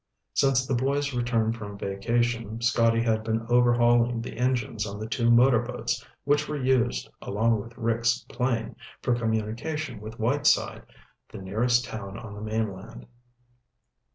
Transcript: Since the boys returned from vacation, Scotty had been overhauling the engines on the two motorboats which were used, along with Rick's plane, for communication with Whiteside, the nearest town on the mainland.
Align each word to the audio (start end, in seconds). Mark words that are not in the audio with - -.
Since 0.33 0.65
the 0.65 0.73
boys 0.73 1.13
returned 1.13 1.57
from 1.57 1.77
vacation, 1.77 2.59
Scotty 2.63 3.03
had 3.03 3.23
been 3.23 3.45
overhauling 3.49 4.19
the 4.23 4.35
engines 4.35 4.87
on 4.87 4.97
the 4.97 5.05
two 5.07 5.29
motorboats 5.29 6.03
which 6.23 6.47
were 6.49 6.57
used, 6.59 7.07
along 7.21 7.61
with 7.61 7.77
Rick's 7.77 8.25
plane, 8.27 8.75
for 9.03 9.13
communication 9.13 10.01
with 10.01 10.17
Whiteside, 10.19 10.85
the 11.29 11.37
nearest 11.37 11.85
town 11.85 12.17
on 12.17 12.33
the 12.33 12.41
mainland. 12.41 13.05